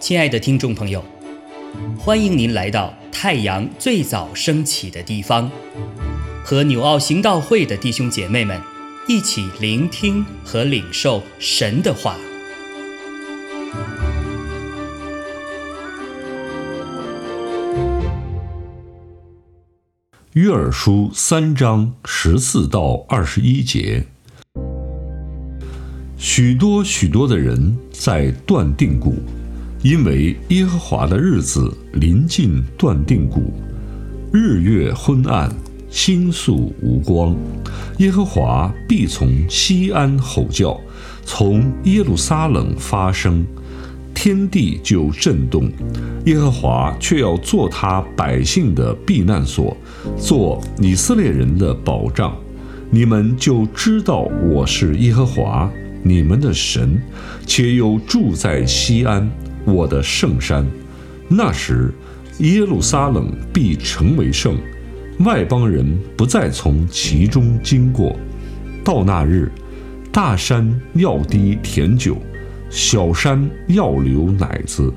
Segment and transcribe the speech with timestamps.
[0.00, 1.04] 亲爱的听众朋友，
[1.96, 5.48] 欢迎您来到太阳最早升起的地方，
[6.42, 8.60] 和纽奥行道会的弟兄姐妹们
[9.06, 12.16] 一起聆听和领受神的话。
[20.32, 24.06] 约珥书三章十四到二十一节，
[26.22, 29.14] 许多许多的人在断定谷。
[29.82, 33.54] 因为耶和华的日子临近断定谷，
[34.30, 35.50] 日月昏暗，
[35.88, 37.34] 星宿无光，
[37.96, 40.78] 耶和华必从西安吼叫，
[41.24, 43.42] 从耶路撒冷发声，
[44.14, 45.72] 天地就震动。
[46.26, 49.74] 耶和华却要做他百姓的避难所，
[50.18, 52.36] 做以色列人的保障。
[52.90, 55.70] 你们就知道我是耶和华
[56.02, 57.00] 你们的神，
[57.46, 59.30] 且又住在西安。
[59.66, 60.66] 我的圣山，
[61.28, 61.92] 那时
[62.38, 64.56] 耶路撒冷必成为圣，
[65.18, 68.16] 外邦人不再从其中经过。
[68.82, 69.52] 到那日，
[70.10, 72.16] 大山要滴甜酒，
[72.70, 74.90] 小山要流奶子，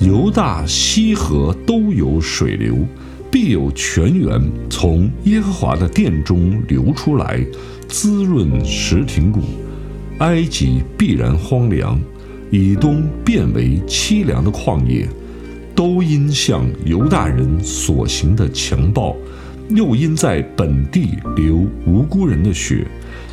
[0.00, 2.78] 犹大西河都有水流，
[3.30, 7.44] 必有泉源从耶和华的殿中流出来，
[7.86, 9.42] 滋润石亭谷。
[10.18, 12.00] 埃及必然荒凉。
[12.50, 15.06] 以东变为凄凉的旷野，
[15.74, 19.14] 都因向犹大人所行的强暴，
[19.68, 22.86] 又因在本地流无辜人的血。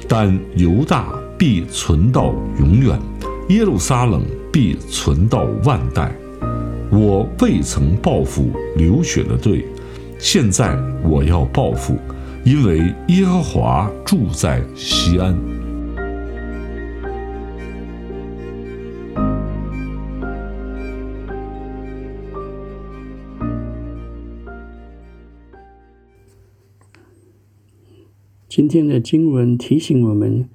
[0.06, 3.00] 但犹大必存到永远，
[3.48, 6.14] 耶路撒冷必存到万代。
[6.92, 9.66] 我未曾报复流血的罪，
[10.20, 11.98] 现在我要报复，
[12.44, 15.55] 因为耶和华住在西安。
[28.56, 30.48] 今天的经文提醒我们，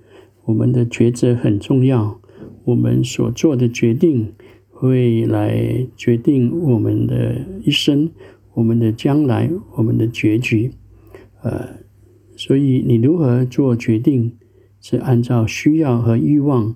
[0.47, 2.19] 我们的抉择很重要。
[2.65, 4.33] 我们所做的决定
[4.71, 8.11] 会来决定我们的一生、
[8.55, 10.73] 我们的将来、我们的结局。
[11.43, 11.81] 呃，
[12.37, 14.33] 所以你如何做决定，
[14.81, 16.75] 是按照需要和欲望，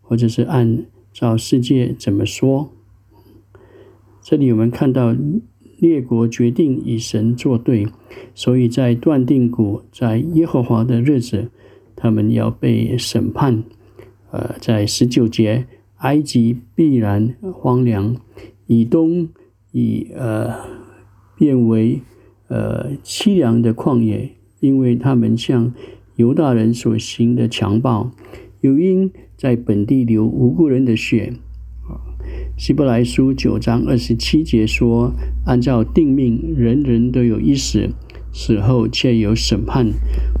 [0.00, 2.70] 或者是按照世界怎么说？
[4.22, 5.14] 这里我们看到。
[5.82, 7.88] 列国决定与神作对，
[8.36, 11.50] 所以在断定谷，在耶和华的日子，
[11.96, 13.64] 他们要被审判。
[14.30, 15.66] 呃，在十九节，
[15.96, 18.16] 埃及必然荒凉，
[18.68, 19.28] 以东
[19.72, 20.54] 以呃
[21.36, 22.00] 变为
[22.46, 25.74] 呃凄凉的旷野，因为他们向
[26.14, 28.12] 犹大人所行的强暴，
[28.60, 31.32] 又因在本地流无辜人的血。
[32.62, 35.12] 希伯来书九章二十七节说
[35.44, 37.90] ：“按照定命，人人都有一死，
[38.32, 39.88] 死后却有审判。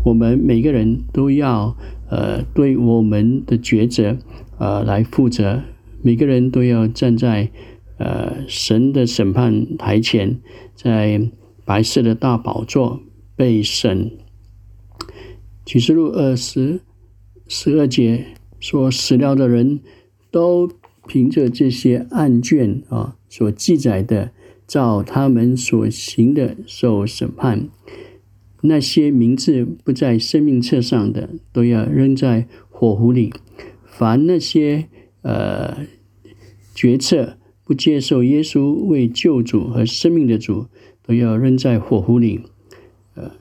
[0.04, 1.76] 我们每个人都要
[2.08, 4.16] 呃对我们的抉择
[4.60, 5.64] 呃来负责。
[6.00, 7.50] 每个人都要站在
[7.98, 10.38] 呃神的审判台前，
[10.76, 11.28] 在
[11.64, 13.00] 白色的大宝座
[13.34, 14.12] 被审。”
[15.66, 16.82] 启示录二十
[17.48, 18.24] 十二节
[18.60, 19.80] 说：“死掉的人
[20.30, 20.70] 都。”
[21.06, 24.30] 凭着这些案卷啊所记载的，
[24.66, 27.68] 照他们所行的受审判。
[28.62, 33.32] 那些名字不在生命册上的，都要扔在火湖里。
[33.84, 34.86] 凡那些
[35.22, 35.78] 呃
[36.74, 40.66] 决策不接受耶稣为救主和生命的主，
[41.04, 42.42] 都要扔在火湖里。
[43.14, 43.32] 呃，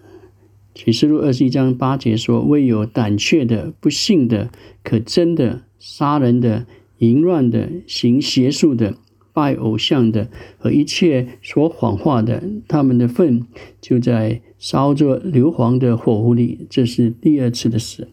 [0.74, 4.50] 启示录二十一章八节说：“未有胆怯的、不信的、
[4.84, 6.66] 可憎的、杀人的。”
[7.02, 8.96] 淫乱的、行邪术的、
[9.34, 10.28] 拜偶像的
[10.60, 13.46] 和一切说谎话的，他们的粪
[13.80, 16.68] 就在烧着硫磺的火湖里。
[16.70, 18.08] 这是第二次的死。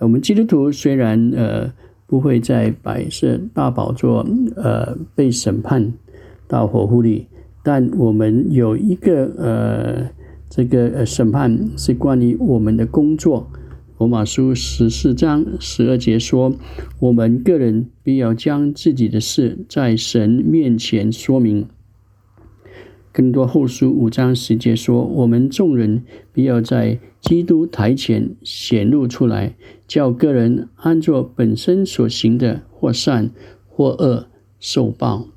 [0.00, 1.72] 我们基督徒虽然呃
[2.06, 5.92] 不会在白色大宝座呃被审判
[6.46, 7.26] 到火湖里，
[7.62, 10.10] 但我们有一个呃
[10.50, 13.50] 这个审判是关于我们的工作。
[14.00, 16.54] 罗马书十四章十二节说
[17.00, 21.68] ：“我们个人必要将自己的事在神面前说明。”
[23.12, 26.02] 更多后书五章十节说：“我们众人
[26.32, 29.54] 必要在基督台前显露出来，
[29.86, 33.30] 叫个人按照本身所行的，或善
[33.68, 35.28] 或恶受报。”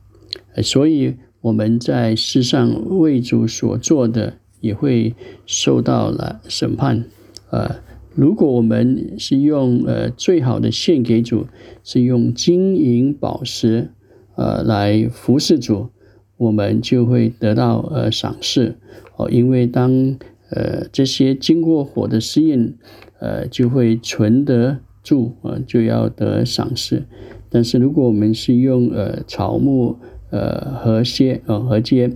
[0.63, 5.13] 所以我们在世上为主所做的，也会
[5.45, 7.03] 受到了审判。
[7.49, 7.83] 呃。
[8.15, 11.47] 如果我们是用呃最好的献给主，
[11.83, 13.89] 是用金银宝石
[14.35, 15.89] 呃来服侍主，
[16.37, 18.75] 我们就会得到呃赏赐
[19.17, 19.29] 哦。
[19.31, 20.15] 因为当
[20.51, 22.75] 呃这些经过火的试验，
[23.19, 27.05] 呃就会存得住啊，就要得赏赐。
[27.49, 29.97] 但是如果我们是用呃草木
[30.29, 32.11] 呃和些呃和秸。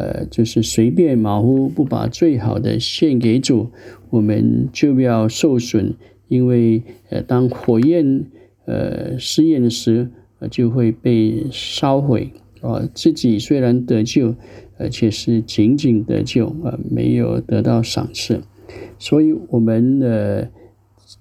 [0.00, 3.72] 呃，就是随便马虎，不把最好的献给主，
[4.10, 5.94] 我们就要受损，
[6.28, 8.24] 因为呃，当火焰
[8.66, 12.88] 呃试验时，呃，就会被烧毁啊。
[12.94, 14.34] 自己虽然得救，
[14.78, 18.40] 而且是仅仅得救啊，没有得到赏赐。
[18.98, 20.50] 所以，我们的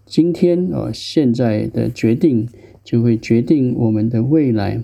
[0.05, 2.47] 今天啊，现在的决定，
[2.83, 4.83] 就会决定我们的未来，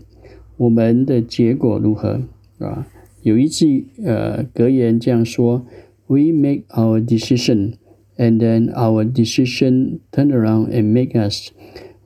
[0.58, 2.22] 我们的结果如何
[2.60, 2.88] 啊？
[3.22, 5.66] 有一句呃格言这样说
[6.08, 7.74] ：“We make our decision,
[8.18, 11.50] and then our decision turn around and make us。”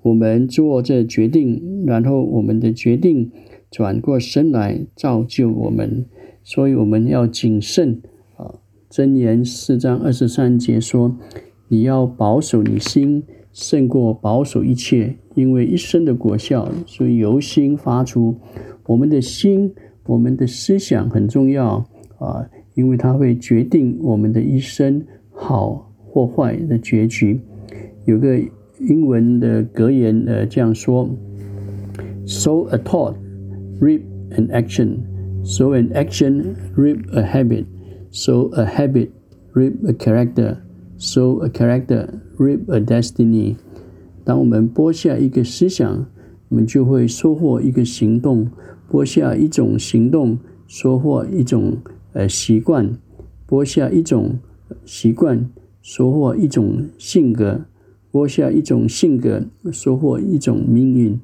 [0.04, 3.31] 我们做这决定，然后我们的决定
[3.69, 6.06] 转过身来造就我们。
[6.44, 8.01] 所以我们要谨慎
[8.38, 8.56] 啊。
[8.89, 11.18] 箴言四章二十三节说
[11.68, 18.36] ：“你要保守你心，胜过保守一切，因为一生的果效是由心发出。”
[18.88, 19.74] 我们的心。
[20.06, 21.86] 我们的思想很重要
[22.18, 25.86] 啊，因为它会决定我们的一生好
[26.17, 27.39] 破坏的结局。
[28.05, 28.39] 有个
[28.79, 31.07] 英文的格言呃这样说
[32.25, 33.13] ：“Sow a thought,
[33.79, 34.97] reap an action.
[35.43, 37.65] Sow an action, reap a habit.
[38.11, 39.09] Sow a habit,
[39.53, 40.57] reap a character.
[40.97, 42.07] Sow a character,
[42.39, 43.57] reap a destiny。”
[44.25, 46.07] 当我们播下一个思想，
[46.49, 48.47] 我们就会收获一个行动。
[48.89, 51.77] 播下一种行动，收获一种
[52.13, 52.97] 呃习惯；
[53.45, 54.39] 播下一种
[54.83, 55.47] 习惯，
[55.87, 57.61] 收获一种性格；
[58.11, 61.17] 播下一种性格，收获一种命运。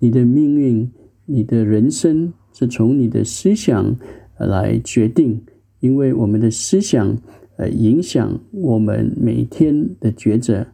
[0.00, 0.90] 你的命运，
[1.26, 3.94] 你的人生是从你的思想
[4.36, 5.40] 来决定，
[5.78, 7.16] 因为我们的思想
[7.56, 10.66] 呃影响我们每天的抉择。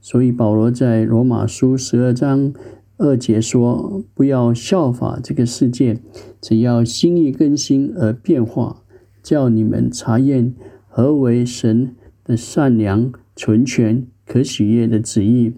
[0.00, 2.52] 所以保罗在罗马书十二章。
[2.96, 6.00] 二节说：“不要效法这个世界，
[6.40, 8.82] 只要心意更新而变化，
[9.22, 10.54] 叫你们查验
[10.88, 11.94] 何为神
[12.24, 15.52] 的善良、纯全、可喜悦的旨意。”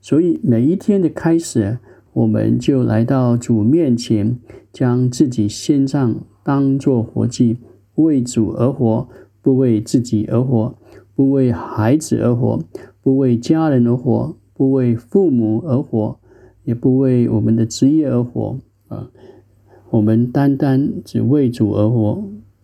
[0.00, 1.78] 所以每一天的开始，
[2.12, 4.38] 我们就来到主面前，
[4.72, 7.58] 将自己献上，当作活祭，
[7.96, 9.08] 为主而活，
[9.40, 10.76] 不为自己而活，
[11.14, 12.64] 不为孩子而活，
[13.02, 16.18] 不为家人而活，不为父母而活。
[16.64, 19.10] 也不为我们的职业而活啊！
[19.90, 22.22] 我们单单只为主而活。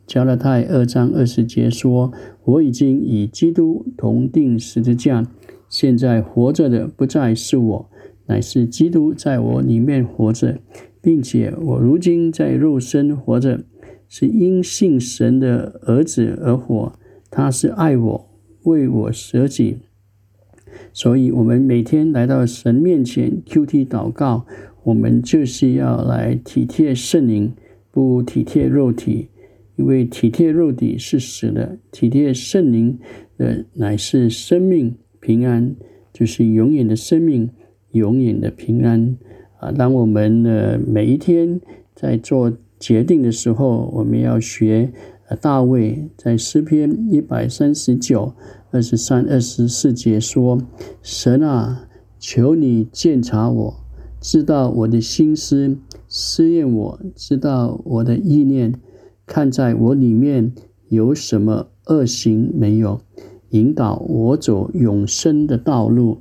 [0.09, 2.11] 加拉太二章二十节说
[2.47, 5.31] ：“我已经与基督同定十字架，
[5.69, 7.91] 现在活着的不再是我，
[8.25, 10.61] 乃是基督在我里面活着，
[11.03, 13.61] 并且我如今在肉身活着，
[14.09, 16.95] 是因信神的儿子而活。
[17.31, 18.31] 他是爱我，
[18.63, 19.81] 为我舍己。”
[20.95, 24.47] 所以，我们每天来到神面前 Q T 祷告，
[24.85, 27.53] 我们就是要来体贴圣灵，
[27.91, 29.29] 不体贴肉体，
[29.79, 32.99] 因为体贴肉体是死的，体贴圣灵
[33.37, 35.77] 的乃是生命平安，
[36.13, 37.49] 就是永远的生命，
[37.93, 39.17] 永远的平安
[39.61, 39.71] 啊！
[39.71, 41.61] 当我们的每一天
[41.95, 44.93] 在做决定的时候，我们要学
[45.41, 48.35] 大卫在诗篇一百三十九。
[48.71, 50.61] 二十三、二十四节说
[51.01, 53.75] ：“神啊，求你鉴察我，
[54.21, 58.75] 知道我的心思，试验我，知道我的意念，
[59.29, 60.53] 看在我里面
[60.89, 63.01] 有什么恶行没有，
[63.51, 66.19] 引导我走永生的道路。”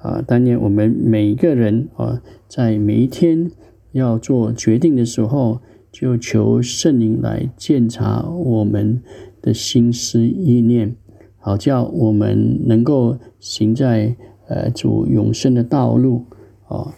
[0.00, 3.50] 啊，当年我们每一个人啊，在每一天
[3.92, 9.02] 要做决定的时候，就求圣灵来鉴察我们
[9.42, 10.96] 的心思意念。
[11.40, 14.16] 好叫我们能够行在
[14.48, 16.24] 呃主永生的道路
[16.68, 16.94] 啊！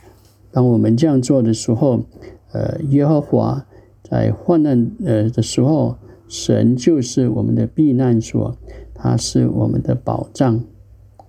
[0.52, 2.04] 当我们这样做的时候，
[2.52, 3.64] 呃，耶和华
[4.11, 8.57] 在患难呃的时候，神就是我们的避难所，
[8.93, 10.61] 他是我们的保障。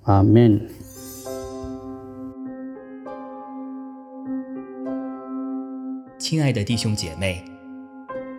[0.04, 0.60] 阿门。
[6.18, 7.44] 亲爱的弟兄姐妹，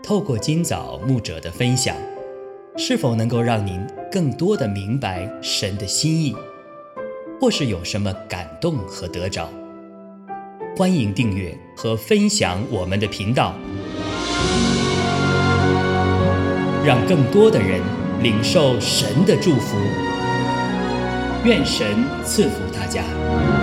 [0.03, 1.95] 透过今早牧者的分享。
[2.77, 6.35] 是否能够让您更多的明白神的心意，
[7.39, 9.47] 或是有什么感动和得着？
[10.75, 13.55] 欢迎订阅和分享我们的频道，
[16.85, 17.81] 让更多的人
[18.23, 19.77] 领受神的祝福。
[21.45, 23.62] 愿神赐福大家。